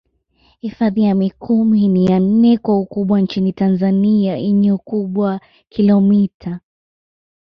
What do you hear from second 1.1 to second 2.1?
Mikumi ni